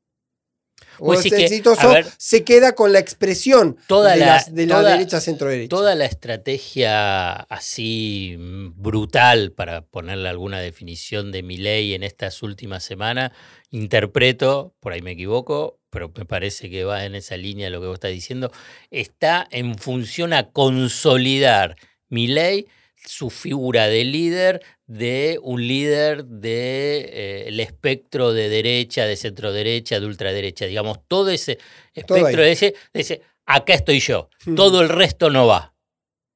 [0.98, 4.76] Pues que, exitoso, ver, se queda con la expresión toda de, la- las- de la
[4.78, 5.70] toda- derecha centro-derecha.
[5.70, 8.36] Toda la estrategia así
[8.76, 13.32] brutal, para ponerle alguna definición de mi ley en estas últimas semanas,
[13.70, 17.88] interpreto, por ahí me equivoco, pero me parece que va en esa línea lo que
[17.88, 18.52] vos estás diciendo,
[18.92, 21.76] está en función a consolidar
[22.10, 22.68] mi ley,
[23.06, 29.18] su figura de líder, de un líder del de, eh, el espectro de derecha, de
[29.18, 31.60] centro derecha, de ultraderecha, digamos, todo ese
[31.94, 35.74] espectro de ese, de ese, acá estoy yo, todo el resto no va.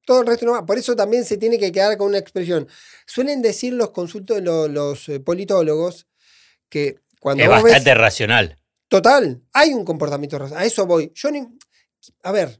[0.06, 0.66] Todo el resto no va.
[0.66, 2.68] Por eso también se tiene que quedar con una expresión.
[3.06, 6.08] Suelen decir los consultos, los, los, eh, politólogos,
[6.70, 8.58] que cuando es vos ves- bastante racional.
[8.90, 10.64] Total, hay un comportamiento racional.
[10.64, 11.12] A eso voy.
[11.16, 11.48] Yo ni-
[12.24, 12.60] A ver.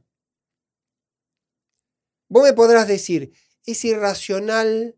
[2.28, 3.32] Vos me podrás decir,
[3.66, 4.96] es irracional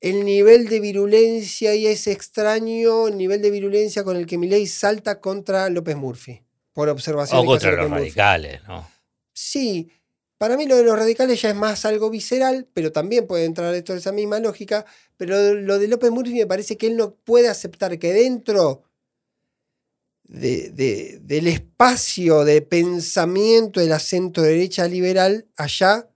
[0.00, 4.66] el nivel de virulencia y es extraño el nivel de virulencia con el que Milei
[4.66, 6.42] salta contra López Murphy.
[6.72, 7.40] Por observación.
[7.40, 8.88] O contra los radicales, ¿no?
[9.32, 9.90] Sí,
[10.38, 13.72] para mí lo de los radicales ya es más algo visceral, pero también puede entrar
[13.72, 14.86] dentro de esa misma lógica.
[15.16, 18.84] Pero lo de López Murphy me parece que él no puede aceptar que dentro
[20.24, 26.08] de- de- del espacio de pensamiento de la centro derecha liberal, allá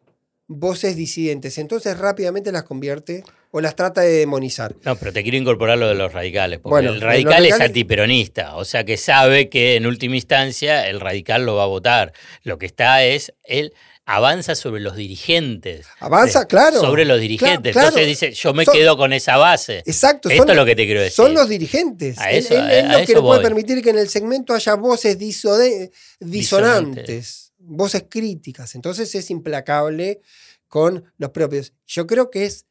[0.46, 1.58] voces disidentes.
[1.58, 4.74] Entonces rápidamente las convierte o las trata de demonizar.
[4.84, 7.60] No, pero te quiero incorporar lo de los radicales, porque Bueno, el radical es radicales-
[7.66, 12.12] antiperonista, o sea que sabe que en última instancia el radical lo va a votar.
[12.42, 13.72] Lo que está es, él
[14.06, 15.86] avanza sobre los dirigentes.
[16.00, 16.78] Avanza, De- claro.
[16.80, 17.72] Sobre los dirigentes.
[17.72, 17.88] claro.
[17.88, 19.78] Entonces dice, yo me Son- quedo con esa base.
[19.86, 20.28] Exacto.
[20.28, 21.14] Esto es lo que te quiero decir.
[21.16, 22.18] Son los dirigentes.
[22.18, 24.52] A Él- eso- él, él a eso que no puede permitir que en el segmento
[24.52, 28.74] haya voces disode- disonantes, voces críticas.
[28.74, 30.20] Entonces es implacable
[30.68, 31.72] con los propios.
[31.86, 32.66] Yo creo que es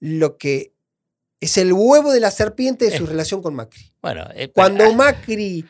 [0.00, 0.72] lo que
[1.40, 3.08] es el huevo de la serpiente de su Eh.
[3.08, 3.92] relación con Macri.
[4.02, 5.64] Bueno, eh, Cuando ah, Macri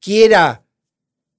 [0.00, 0.64] quiera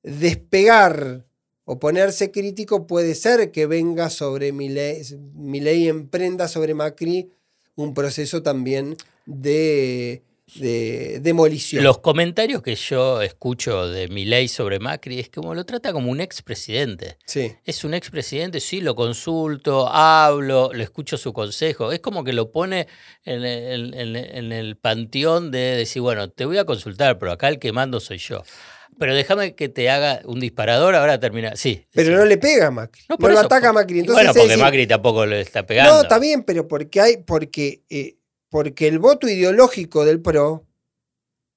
[0.04, 1.26] despegar
[1.66, 5.02] o ponerse crítico, puede ser que venga sobre Milei,
[5.34, 7.32] Milei emprenda sobre Macri
[7.76, 10.24] un proceso también de,
[10.56, 11.84] de demolición.
[11.84, 16.22] Los comentarios que yo escucho de Milei sobre Macri es como lo trata como un
[16.22, 17.18] expresidente.
[17.26, 17.54] sí.
[17.66, 21.92] Es un expresidente, sí, lo consulto, hablo, le escucho su consejo.
[21.92, 22.88] Es como que lo pone
[23.24, 27.48] en el, en- en el panteón de decir, bueno, te voy a consultar, pero acá
[27.48, 28.44] el que mando soy yo.
[29.00, 31.56] Pero déjame que te haga un disparador, ahora termina.
[31.56, 31.86] Sí.
[31.94, 32.16] Pero sí.
[32.16, 33.02] no le pega a Macri.
[33.10, 34.00] No, lo ataca a Macri.
[34.02, 35.94] Entonces, bueno, porque decir, Macri tampoco le está pegando.
[35.96, 38.18] No, está bien, pero porque hay, porque, eh,
[38.52, 40.66] porque el voto ideológico del PRO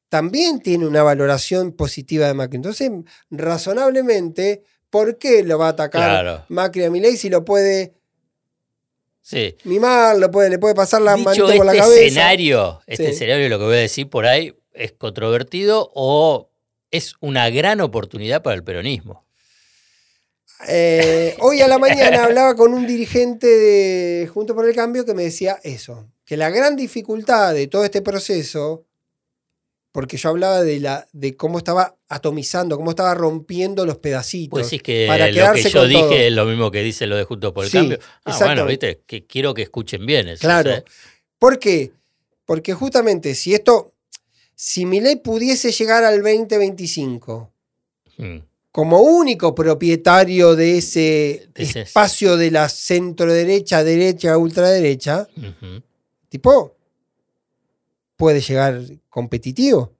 [0.08, 2.56] también tiene una valoración positiva de Macri.
[2.56, 2.88] Entonces,
[3.30, 6.46] razonablemente, ¿por qué lo va a atacar Claro.
[6.48, 7.94] Macri a Milei si lo puede
[9.22, 9.56] Sí.
[9.64, 12.00] mimar, lo puede, le puede pasar la Dicho manito por la este cabeza?
[12.04, 13.10] escenario, este Sí.
[13.10, 16.50] escenario, lo que voy a decir por ahí, es controvertido o
[16.92, 19.24] es una gran oportunidad para el peronismo.
[20.68, 25.14] Eh, hoy a la mañana hablaba con un dirigente de Junto por el Cambio que
[25.14, 28.84] me decía eso, que la gran dificultad de todo este proceso,
[29.92, 34.50] porque yo hablaba de, la, de cómo estaba atomizando, cómo estaba rompiendo los pedacitos.
[34.58, 36.12] Pues sí que para lo que yo dije todo.
[36.12, 37.98] es lo mismo que dice lo de Juntos por el Sí, Cambio.
[38.24, 40.40] Ah, bueno, viste, que quiero que escuchen bien eso.
[40.40, 40.70] Claro.
[40.70, 40.84] ¿eh?
[41.38, 41.92] ¿Por qué?
[42.44, 43.92] Porque justamente si esto,
[44.54, 47.50] si Milei pudiese llegar al 2025
[48.16, 48.38] Mm.
[48.70, 55.26] como único propietario de ese espacio de la centro derecha, derecha, ultraderecha.
[56.34, 56.76] Tipo,
[58.16, 59.92] puede llegar competitivo.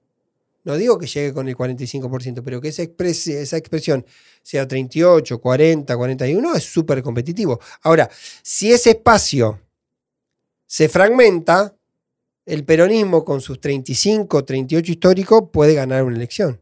[0.65, 4.05] No digo que llegue con el 45%, pero que esa, expres- esa expresión
[4.41, 7.57] sea 38, 40, 41 es súper competitivo.
[7.83, 8.09] Ahora,
[8.43, 9.61] si ese espacio
[10.65, 11.73] se fragmenta,
[12.45, 16.59] el peronismo con sus 35, 38 históricos puede ganar una elección.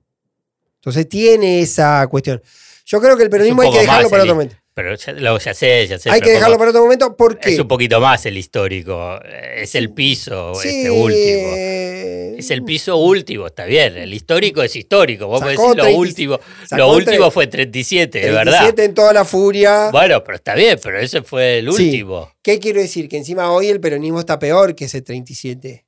[0.75, 2.43] Entonces tiene esa cuestión.
[2.85, 4.55] Yo creo que el peronismo hay que dejarlo más para otro momento.
[4.75, 6.09] Pero ya, lo, ya sé, ya sé.
[6.09, 7.53] Hay que dejarlo para otro momento porque...
[7.53, 9.19] Es un poquito más el histórico.
[9.55, 11.53] Es el piso, Sí, este último.
[11.55, 13.95] eh, Es el piso último, está bien.
[13.97, 15.27] El histórico es histórico.
[15.27, 16.39] Vos podés decir lo 30 último.
[16.71, 18.79] Lo último fue 37, de 37 verdad.
[18.79, 19.91] en toda la furia.
[19.91, 21.85] Bueno, pero está bien, pero ese fue el Sí.
[21.85, 22.31] último.
[22.41, 23.07] ¿Qué quiero decir?
[23.07, 25.85] Que encima hoy el peronismo está peor que ese 37.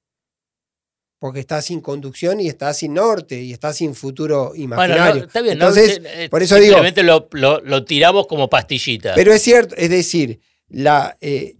[1.19, 5.21] Porque está sin conducción y está sin norte y está sin futuro Bueno, imaginario.
[5.21, 5.57] no, está bien.
[5.57, 9.13] no, Entonces, eh, por eso digo- simplemente lo, lo- lo tiramos como pastillita.
[9.15, 11.55] pero es cierto, es decir, la, eh,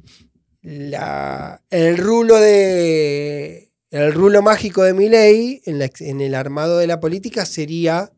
[0.62, 6.78] la- el rulo de el rulo mágico de Milei en, la ex- en el armado
[6.80, 8.12] de la política sería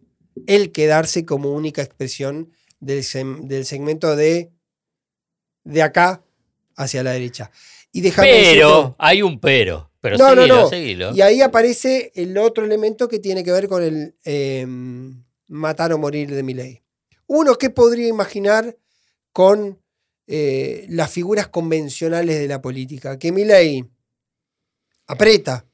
[0.47, 4.50] el quedarse como única expresión del, sem- del segmento de
[5.63, 6.23] de acá
[6.78, 7.52] hacia la derecha.
[7.91, 9.91] Y pero, hay un pero.
[10.11, 10.69] Pero No, no, seguilo, no.
[10.69, 11.11] seguilo.
[11.15, 14.65] Y ahí aparece el otro elemento que tiene que ver con el eh,
[15.47, 16.83] matar o morir de Milei.
[17.27, 18.77] Uno que podría imaginar
[19.31, 19.81] con
[20.27, 23.83] eh, las figuras convencionales de la política, que Milei
[25.07, 25.65] aprieta,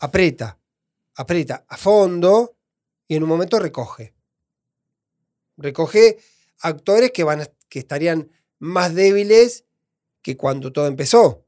[0.00, 0.58] aprieta,
[1.14, 2.56] aprieta a fondo
[3.08, 4.12] y en un momento recoge.
[5.56, 6.18] Recoge
[6.60, 9.64] actores que, van a- que estarían más débiles
[10.22, 11.44] que cuando todo empezó.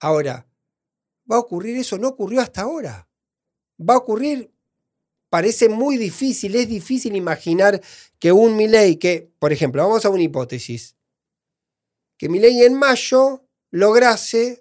[0.00, 0.46] Ahora,
[1.30, 1.98] ¿Va a ocurrir eso?
[1.98, 3.08] No ocurrió hasta ahora.
[3.78, 4.50] Va a ocurrir,
[5.28, 7.80] parece muy difícil, es difícil imaginar
[8.18, 10.96] que un Milei, que, por ejemplo, vamos a una hipótesis,
[12.16, 14.60] que Milei en mayo lograse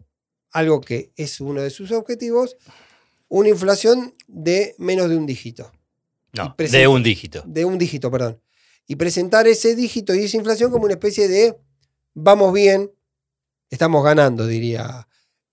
[0.52, 2.58] algo que es uno de sus objetivos,
[3.30, 5.72] una inflación de menos de un dígito,
[6.34, 7.44] no, de un dígito.
[7.46, 8.42] de un dígito, perdón,
[8.86, 11.58] y presentar ese dígito y esa inflación como una especie de
[12.14, 12.92] vamos bien,
[13.70, 15.08] estamos ganando, diría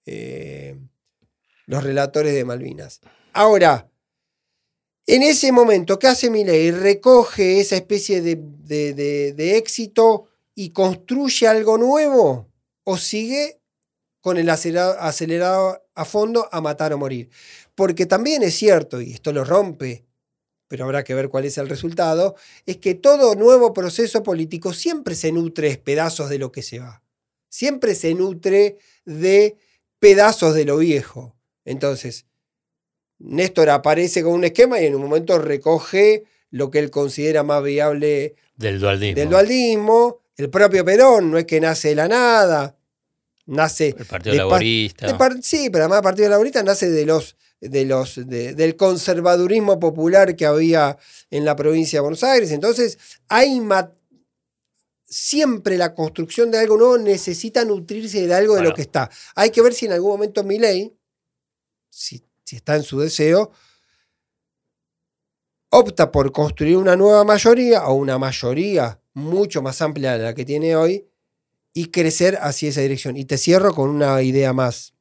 [0.07, 0.79] eh,
[1.67, 3.01] los relatores de Malvinas.
[3.33, 3.91] Ahora,
[5.07, 6.71] en ese momento, ¿qué hace Milei?
[6.71, 12.49] Recoge esa especie de, de- éxito y construye algo nuevo
[12.85, 13.61] o sigue
[14.21, 17.29] con el acelerado, acelerado a fondo a matar o morir.
[17.75, 20.07] Porque también es cierto, y esto lo rompe,
[20.69, 25.15] pero habrá que ver cuál es el resultado, es que todo nuevo proceso político siempre
[25.15, 27.03] se nutre pedazos de lo que se va.
[27.51, 29.59] Siempre se nutre de
[29.99, 31.34] pedazos de lo viejo.
[31.65, 32.27] Entonces,
[33.19, 37.63] Néstor aparece con un esquema y en un momento recoge lo que él considera más
[37.63, 40.21] viable Del dualdismo.
[40.37, 40.45] del.
[40.45, 42.77] El propio Perón no es que nace de la nada,
[43.47, 45.07] nace El Partido de Laborista.
[45.07, 48.75] de par- sí, pero además el Partido Laborista nace de los, de los, de- del
[48.77, 50.99] conservadurismo popular que había
[51.31, 52.51] en la provincia de Buenos Aires.
[52.51, 52.99] Entonces,
[53.29, 53.61] hay
[55.07, 59.11] siempre la construcción de algo nuevo necesita nutrirse de algo de lo que está.
[59.37, 60.93] Hay que ver si en algún momento Milei,
[61.95, 63.53] si, está en su deseo,
[65.71, 70.45] opta por construir una nueva mayoría o una mayoría mucho más amplia de la que
[70.45, 71.09] tiene hoy
[71.73, 73.17] y crecer hacia esa dirección.
[73.17, 74.95] Y te cierro con una idea más,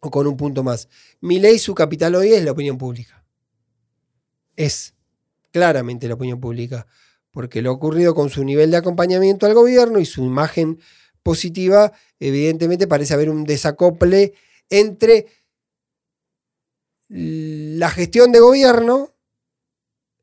[0.00, 0.88] o con un punto más.
[1.20, 3.24] Mi ley, su capital hoy es la opinión pública.
[4.54, 4.94] Es
[5.50, 6.86] claramente la opinión pública,
[7.30, 10.78] porque lo ocurrido con su nivel de acompañamiento al gobierno y su imagen
[11.22, 14.32] positiva, evidentemente parece haber un desacople
[14.70, 15.26] entre
[17.08, 19.12] la gestión de gobierno,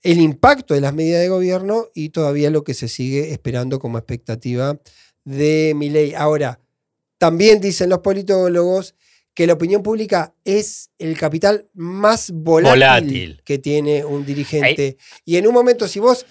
[0.01, 3.97] el impacto de las medidas de gobierno y todavía lo que se sigue esperando como
[3.97, 4.77] expectativa
[5.23, 6.13] de mi ley.
[6.13, 6.59] Ahora,
[7.17, 8.95] también dicen los politólogos
[9.33, 13.41] que la opinión pública es el capital más volátil, Volátil.
[13.45, 14.97] que tiene un dirigente.
[15.25, 16.25] Y en un momento, si vos,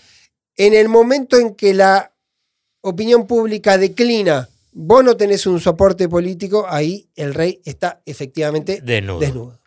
[0.57, 2.13] en el momento en que la
[2.83, 9.19] opinión pública declina, vos no tenés un soporte político, ahí el rey está efectivamente Desnudo.
[9.21, 9.61] desnudo.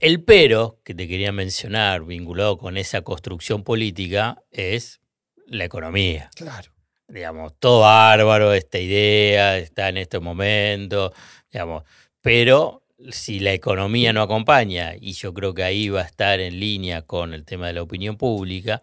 [0.00, 5.00] El pero que te quería mencionar, vinculado con esa construcción política, es
[5.46, 6.30] la economía.
[6.34, 6.72] Claro.
[7.08, 11.12] Digamos, todo bárbaro, esta idea está en este momento,
[11.52, 11.84] digamos,
[12.22, 16.58] pero si la economía no acompaña, y yo creo que ahí va a estar en
[16.58, 18.80] línea con el tema de la opinión pública,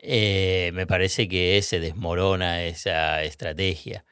[0.00, 4.04] eh, me parece que se desmorona esa estrategia.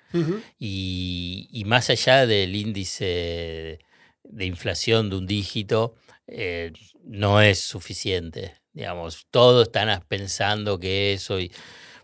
[0.58, 3.80] Y más allá del índice
[4.22, 5.94] de inflación de un dígito,
[6.26, 8.54] eh, no es suficiente.
[8.72, 11.52] Digamos, todos están pensando que eso, y,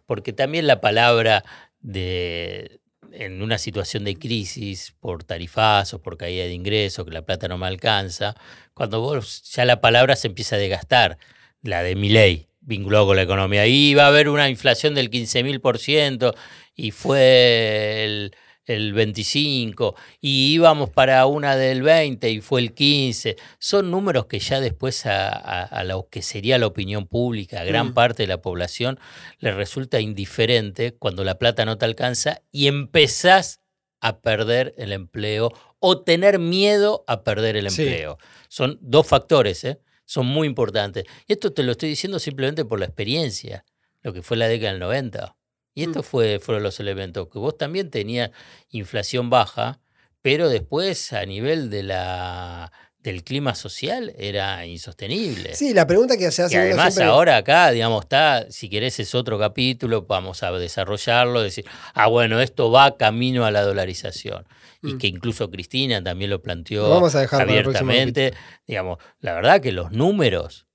[0.07, 1.45] porque también la palabra
[1.81, 2.81] de
[3.13, 7.59] en una situación de crisis por tarifazos, por caída de ingresos, que la plata no
[7.59, 8.35] me alcanza,
[8.75, 11.19] cuando vos ya la palabra se empieza a desgastar,
[11.63, 15.11] la de mi ley, vinculado con la economía, y va a haber una inflación del
[15.11, 16.35] 15.000%
[16.75, 18.35] y fue el,
[18.75, 23.37] el 25 y íbamos para una del 20 y fue el 15.
[23.59, 27.95] Son números que ya después a, lo que sería la opinión pública, a gran Mm.
[27.95, 28.99] parte de la población,
[29.39, 33.61] le resulta indiferente cuando la plata no te alcanza y empezás
[34.01, 37.83] a perder el empleo o tener miedo a perder el Sí.
[37.83, 38.19] empleo.
[38.49, 39.81] Son dos factores, ¿eh?
[40.05, 41.05] son muy importantes.
[41.27, 43.65] Y esto te lo estoy diciendo simplemente por la experiencia,
[44.03, 45.37] lo que fue la década del 90.
[45.81, 46.09] Y estos Mm.
[46.09, 48.31] fue, fueron los elementos, que vos también tenías
[48.71, 49.81] inflación baja,
[50.23, 55.55] pero después a nivel de la, del clima social era insostenible.
[55.55, 58.69] Sí, la pregunta que se Y hace uno además siempre- ahora acá, digamos, está, si
[58.69, 61.65] querés es otro capítulo, vamos a desarrollarlo, decir,
[61.95, 64.47] ah, bueno, esto va camino a la dolarización.
[64.83, 64.99] Y Mm.
[64.99, 68.33] que incluso Cristina también lo planteó Lo vamos a dejar abiertamente.
[68.67, 70.67] Digamos, la verdad que los números,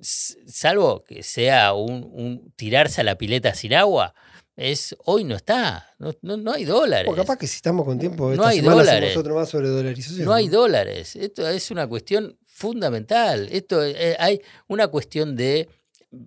[0.00, 4.14] salvo que sea un, un tirarse a la pileta sin agua,
[4.56, 7.10] es hoy no está, no, no, no hay dólares.
[7.10, 9.16] O capaz que si estamos con tiempo, No esta hay semana dólares.
[9.16, 10.24] otro más sobre dolarización.
[10.26, 11.16] No hay dólares.
[11.16, 13.48] Esto es una cuestión fundamental.
[13.50, 15.68] Esto eh, hay una cuestión de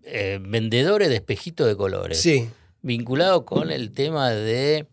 [0.03, 2.19] eh, vendedores de espejitos de colores.
[2.19, 2.49] Sí.
[2.81, 4.88] Vinculado con el tema de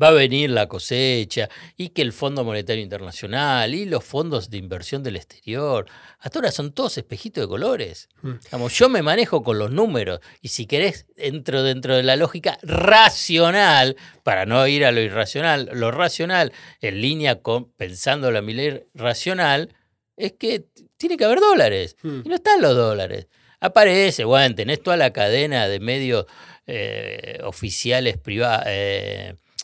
[0.00, 4.58] va a venir la cosecha y que el Fondo Monetario Internacional y los fondos de
[4.58, 5.86] inversión del exterior.
[6.20, 8.08] Hasta ahora son todos espejitos de colores.
[8.22, 8.32] Mm.
[8.44, 12.58] Digamos, yo me manejo con los números y si querés, entro dentro de la lógica
[12.62, 18.82] racional, para no ir a lo irracional, lo racional, en línea con pensando la ley
[18.94, 19.74] racional,
[20.16, 21.96] es que tiene que haber dólares.
[22.02, 22.20] Mm.
[22.24, 23.28] Y no están los dólares.
[23.60, 26.26] Aparece, bueno, tenés toda la cadena de medios
[26.66, 28.66] eh, oficiales privados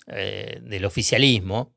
[0.06, 1.74] del oficialismo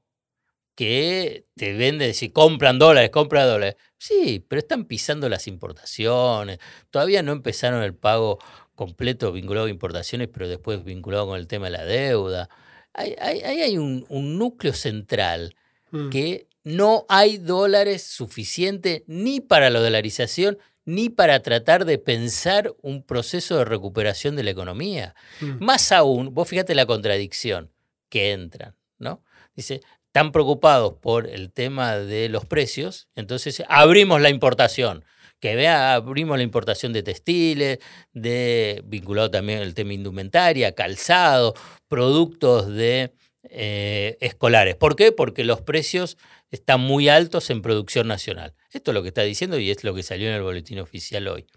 [0.76, 3.76] que te venden, si compran dólares, compran dólares.
[3.98, 6.60] Sí, pero están pisando las importaciones.
[6.90, 8.40] Todavía no empezaron el pago
[8.76, 12.50] completo vinculado a importaciones, pero después vinculado con el tema de la deuda.
[12.94, 15.56] Ahí hay, hay, hay un, un núcleo central
[15.96, 16.10] Mm.
[16.10, 23.04] que no hay dólares suficientes ni para la dolarización ni para tratar de pensar un
[23.04, 25.16] proceso de recuperación de la economía.
[25.42, 25.64] Mm.
[25.64, 27.72] Más aún, vos fíjate la contradicción
[28.16, 29.22] que entran, ¿no?
[29.58, 35.04] Dice, están preocupados por el tema de los precios, entonces abrimos la importación.
[35.42, 37.80] Que vea, abrimos la importación de textiles,
[38.14, 41.56] de vinculado también el tema indumentaria, calzado,
[41.90, 43.12] productos de
[43.50, 44.78] eh, escolares.
[44.78, 45.12] ¿Por qué?
[45.12, 46.18] Porque los precios
[46.52, 48.54] están muy altos en producción nacional.
[48.72, 51.28] Esto es lo que está diciendo y es lo que salió en el boletín oficial
[51.28, 51.48] hoy.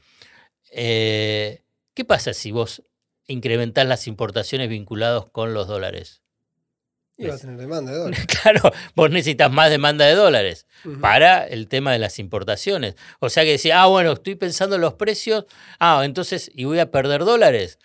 [0.72, 1.62] Eh,
[1.94, 2.82] ¿Qué pasa si vos
[3.28, 6.24] incrementás las importaciones vinculadas con los dólares?
[7.20, 8.26] Y va a tener demanda de dólares.
[8.42, 10.66] Claro, vos necesitas más demanda de dólares
[11.00, 12.94] para el tema de las importaciones.
[13.18, 15.44] O sea que decía, ah, bueno, estoy pensando en los precios,
[15.80, 17.78] ah, entonces, ¿y voy a perder dólares?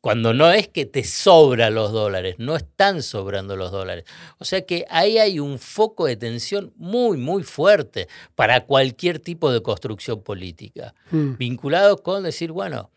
[0.00, 4.04] Cuando no es que te sobran los dólares, no están sobrando los dólares.
[4.38, 9.52] O sea que ahí hay un foco de tensión muy, muy fuerte para cualquier tipo
[9.52, 11.36] de construcción política Mm.
[11.36, 12.90] vinculado con decir, bueno,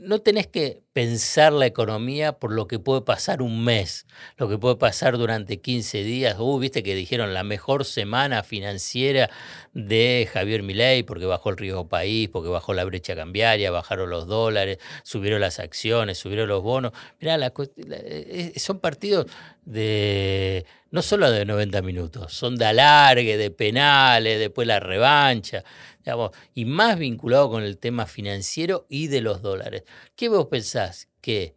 [0.00, 4.58] no tenés que pensar la economía por lo que puede pasar un mes, lo que
[4.58, 6.36] puede pasar durante 15 días.
[6.38, 9.30] Uh, viste que dijeron la mejor semana financiera
[9.72, 14.26] de Javier Milei porque bajó el riesgo país, porque bajó la brecha cambiaria, bajaron los
[14.26, 16.92] dólares, subieron las acciones, subieron los bonos.
[17.20, 19.26] Mirá, la la- eh, son partidos
[19.64, 25.64] de no solo de 90 minutos, son de alargue, de penales, después la revancha
[26.04, 29.84] digamos, y más vinculado con el tema financiero y de los dólares.
[30.16, 30.81] ¿Qué vos pensás?
[31.20, 31.54] Que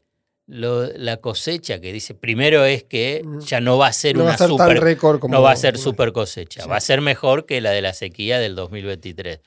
[0.47, 4.29] lo- la cosecha que dice, primero es que ya no va a ser No va
[4.29, 5.33] a una ser tan super, récord como.
[5.33, 6.69] no va a ser super cosecha, Sí.
[6.69, 9.39] va a ser mejor que la de la sequía del 2023.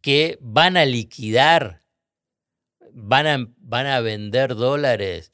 [0.00, 1.82] Que van a liquidar,
[2.92, 5.32] van a, van a vender dólares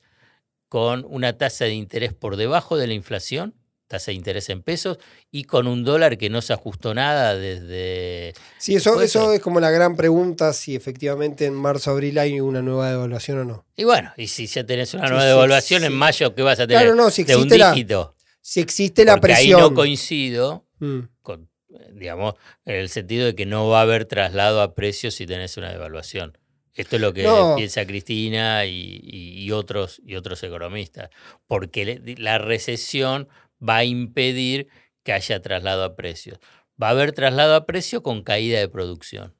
[0.68, 3.54] con una tasa de interés por debajo de la inflación,
[3.90, 4.98] tasa de interés en pesos,
[5.33, 9.59] y con un dólar que no se ajustó nada desde Sí, eso, eso es como
[9.59, 13.66] la gran pregunta si efectivamente en marzo, abril hay una nueva devaluación o no.
[13.74, 15.87] Y bueno, y si ya tenés una nueva sí, devaluación sí.
[15.88, 16.83] en mayo, ¿qué vas a tener?
[16.85, 18.14] Claro, no, si de un existe la, dígito.
[18.40, 19.61] si existe la Porque ahí presión.
[19.61, 21.00] no coincido Mm.
[21.22, 21.50] con,
[21.92, 25.57] digamos, en el sentido de que no va a haber traslado a precios si tenés
[25.57, 26.38] una devaluación.
[26.74, 27.57] Esto es lo que No.
[27.57, 31.11] piensa Cristina y, y- y otros, y otros economistas.
[31.48, 33.29] Porque la recesión
[33.66, 34.68] va a impedir
[35.02, 36.38] que haya traslado a precios.
[36.82, 39.34] Va a haber traslado a precio con caída de producción.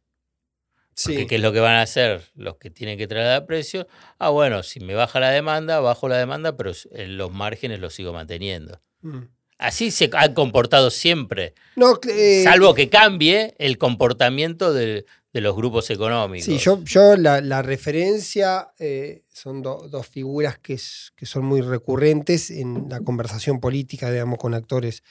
[1.02, 1.26] Porque Sí.
[1.26, 3.86] ¿qué es lo que van a hacer los que tienen que trasladar precios?
[4.18, 7.94] Ah, bueno, si me baja la demanda, bajo la demanda, pero eh, los márgenes los
[7.94, 8.82] sigo manteniendo.
[9.00, 9.20] Mm.
[9.56, 15.54] Así se han comportado siempre, No, eh, salvo que cambie el comportamiento de, de los
[15.54, 16.44] grupos económicos.
[16.46, 20.78] Sí, yo, yo la, referencia eh, son do- dos figuras que,
[21.16, 25.02] que son muy recurrentes en la conversación política, digamos, con actores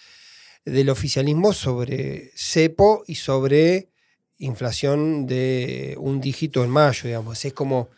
[0.66, 3.88] del oficialismo sobre cepo y sobre
[4.40, 7.44] inflación de un dígito en mayo, digamos.
[7.46, 7.90] Es como,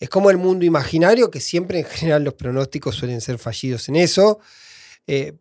[0.00, 3.96] es como el mundo imaginario, que siempre en general los pronósticos suelen ser fallidos en
[3.96, 4.40] eso.
[5.06, 5.34] eh,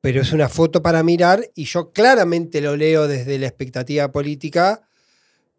[0.00, 4.82] pero es una foto para mirar y yo claramente lo leo desde la expectativa política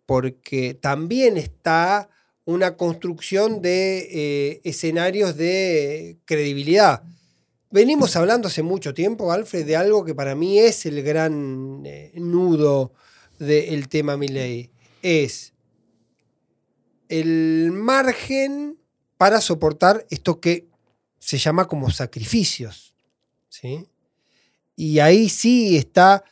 [0.05, 2.09] porque también está
[2.45, 7.03] una construcción de eh, escenarios de credibilidad.
[7.71, 12.11] Venimos hablando hace mucho tiempo, Alfred, de algo que para mí es el gran eh,
[12.15, 12.93] nudo
[13.39, 14.69] del tema Milley.
[15.01, 15.53] Es
[17.09, 18.77] el margen
[19.17, 20.67] para soportar esto que
[21.19, 22.93] se llama como sacrificios.
[23.49, 23.87] ¿sí?
[24.75, 26.23] Y ahí sí está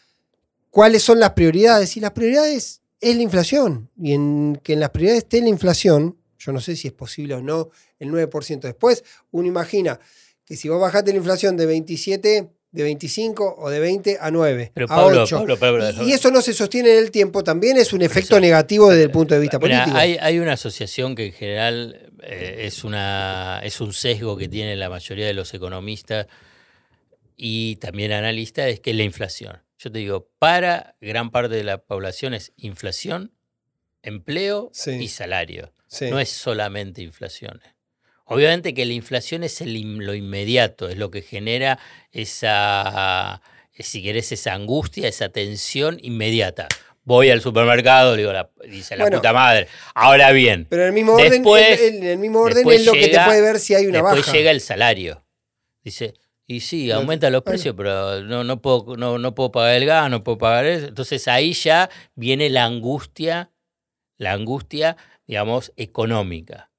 [0.69, 1.95] cuáles son las prioridades.
[1.97, 3.89] Y las prioridades es la inflación.
[4.01, 7.33] Y en que en las prioridades esté la inflación, yo no sé si es posible
[7.33, 8.61] o no el 9%.
[8.61, 9.99] Después uno imagina
[10.45, 14.71] que si vos bajaste la inflación de 27, de 25 o de 20 a 9,
[14.73, 17.77] Pero a Pablo, 8, Pablo, Pablo, y, eso no se sostiene en el tiempo, también
[17.77, 18.39] es un efecto Eso.
[18.39, 19.95] negativo desde el punto de vista político.
[19.95, 24.75] hay, hay una asociación que en general eh, es, una, es un sesgo que tiene
[24.77, 26.27] la mayoría de los economistas
[27.35, 29.61] y también analistas, es que es la inflación.
[29.83, 33.31] Yo te digo, para gran parte de la población es inflación,
[34.03, 34.91] empleo Sí.
[34.91, 35.73] y salario.
[35.87, 36.09] Sí.
[36.11, 37.59] No es solamente inflación.
[38.25, 41.79] Obviamente que la inflación es el lo inmediato, es lo que genera
[42.11, 43.41] esa,
[43.73, 46.67] eh, si querés, esa angustia, esa tensión inmediata.
[47.03, 49.17] Voy al supermercado, digo, la, dice la Bueno.
[49.17, 49.67] puta madre.
[49.95, 52.85] Ahora bien, Pero en el mismo orden, Después- en, en el mismo orden después es
[52.85, 54.31] lo que te puede ver si hay una después baja.
[54.37, 55.23] llega el salario.
[55.83, 56.13] Dice,
[56.55, 60.09] y sí, aumentan los precios, pero no, no, puedo, no, no puedo pagar el gas,
[60.09, 60.87] no puedo pagar eso.
[60.87, 63.51] Entonces ahí ya viene la angustia,
[64.17, 64.97] la angustia,
[65.27, 66.71] digamos, económica.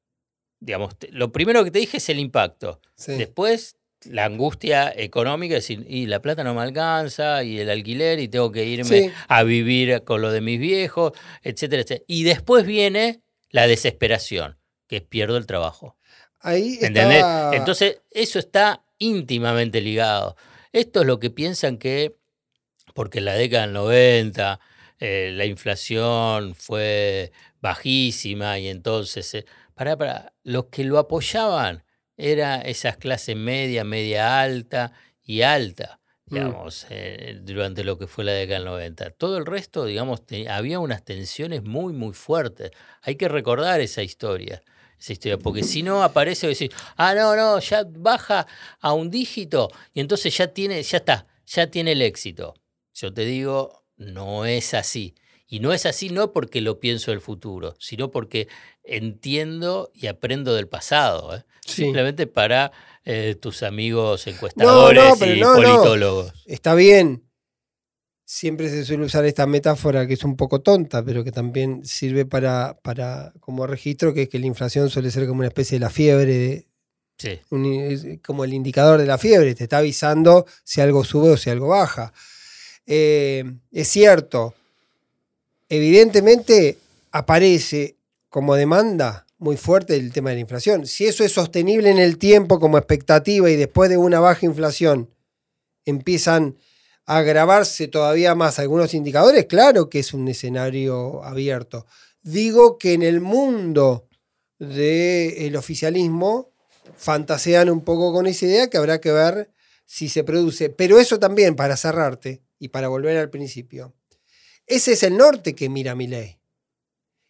[0.60, 2.80] Digamos, te- lo primero que te dije es el impacto.
[2.96, 3.12] Sí.
[3.16, 8.18] Después, la angustia económica, es decir, y la plata no me alcanza, y el alquiler,
[8.20, 9.10] y tengo que irme Sí.
[9.28, 11.12] a vivir con lo de mis viejos,
[11.42, 12.04] etcétera, etcétera.
[12.08, 14.58] Y después viene la desesperación,
[14.88, 15.96] que es pierdo el trabajo.
[16.40, 20.36] Ahí Entonces, eso está íntimamente ligado.
[20.72, 22.16] Esto es lo que piensan que,
[22.94, 24.60] porque en la década del 90
[25.00, 29.44] eh, la inflación fue bajísima y entonces, eh,
[29.74, 31.84] pará, pará, los que lo apoyaban
[32.16, 34.92] eran esas clases media, media alta
[35.22, 36.34] y alta, Mm.
[36.36, 39.10] digamos, eh, durante lo que fue la década del 90.
[39.10, 42.70] Todo el resto, digamos, te- había unas tensiones muy, muy fuertes.
[43.02, 44.62] Hay que recordar esa historia
[45.02, 48.46] esa historia, porque si no aparece y decir, ah, no, no, ya baja
[48.80, 52.54] a un dígito y entonces ya tiene, ya está, ya tiene el éxito.
[52.94, 55.16] Yo te digo, no es así.
[55.48, 58.46] Y no es así no porque lo pienso del futuro, sino porque
[58.84, 61.34] entiendo y aprendo del pasado.
[61.36, 61.44] ¿eh?
[61.66, 61.82] Sí.
[61.82, 62.70] Simplemente para
[63.04, 65.54] eh, tus amigos encuestadores y no.
[65.54, 66.32] politólogos.
[66.46, 67.24] Está bien.
[68.34, 72.24] Siempre se suele usar esta metáfora que es un poco tonta, pero que también sirve
[72.24, 75.80] para, para como registro, que es que la inflación suele ser como una especie de
[75.80, 76.64] la fiebre, de-
[77.18, 77.38] Sí.
[77.50, 81.50] un- como el indicador de la fiebre, te está avisando si algo sube o si
[81.50, 82.14] algo baja.
[82.86, 84.54] Eh, es cierto,
[85.68, 86.78] evidentemente
[87.10, 87.96] aparece
[88.30, 90.86] como demanda muy fuerte el tema de la inflación.
[90.86, 95.10] Si eso es sostenible en el tiempo como expectativa y después de una baja inflación
[95.84, 96.56] empiezan
[97.16, 101.86] agravarse todavía más algunos indicadores, claro que es un escenario abierto.
[102.22, 104.08] Digo que en el mundo
[104.58, 106.52] del oficialismo
[106.96, 109.50] fantasean un poco con esa idea que habrá que ver
[109.84, 110.70] si se produce.
[110.70, 113.94] Pero eso también, para cerrarte y para volver al principio,
[114.66, 116.38] ese es el norte que mira mi ley.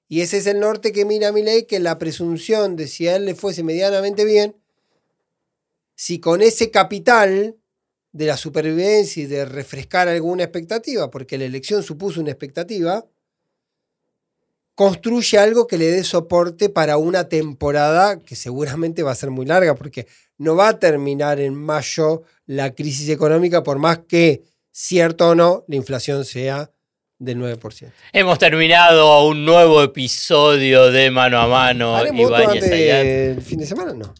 [0.09, 3.17] Y ese es el norte que mira mi ley, que la presunción de si a
[3.17, 4.57] él le fuese medianamente bien,
[5.95, 7.57] si con ese capital
[8.13, 13.05] de la supervivencia y de refrescar alguna expectativa, porque la elección supuso una expectativa,
[14.75, 19.47] construye algo que le dé soporte para una temporada que seguramente va a ser muy
[19.47, 20.07] larga, porque
[20.39, 25.65] no va a terminar en mayo la crisis económica, por más que, cierto o no,
[25.69, 26.71] la inflación sea
[27.19, 27.93] del 9%.
[28.13, 31.97] Hemos terminado un nuevo episodio de Mano a Mano.
[31.97, 33.93] ¿Haremos otro antes del fin de semana?
[33.95, 34.13] No.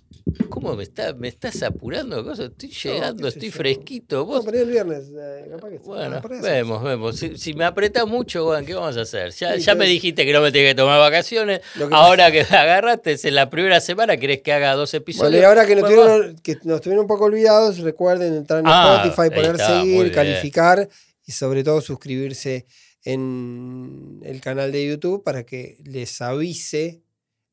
[0.49, 2.23] ¿Cómo me, está, me estás apurando?
[2.25, 2.45] Cosa?
[2.45, 3.57] Estoy llegando, sé estoy yo.
[3.57, 4.17] fresquito.
[4.19, 5.11] No, Vos, ahí el viernes.
[5.17, 7.17] eh, capaz que- bueno, vemos, vemos.
[7.19, 9.31] Si, si me apretas mucho, bueno, ¿qué vamos a hacer?
[9.33, 11.61] Ya, Sí, ya me dijiste que no me tenía que tomar vacaciones.
[11.77, 15.31] Que- Ahora que agarraste en la primera semana, ¿querés que haga dos episodios?
[15.33, 18.61] Bueno, y ahora que nos, Bueno, tuvieron, que nos tuvieron un poco olvidados, recuerden entrar
[18.61, 20.89] en Ah, Spotify, poner está, seguir, calificar
[21.27, 22.67] y sobre todo suscribirse
[23.05, 27.03] en el canal de YouTube para que les avise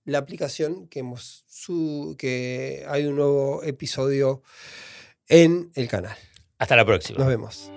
[0.05, 1.45] la aplicación que, hemos
[2.17, 4.41] que hay un nuevo episodio
[5.27, 6.15] en el canal.
[6.57, 7.19] Hasta la próxima.
[7.19, 7.71] Nos vemos.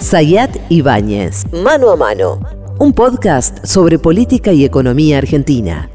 [0.00, 2.40] Sayat Ibáñez, Mano a Mano,
[2.78, 5.90] un podcast sobre política y economía argentina.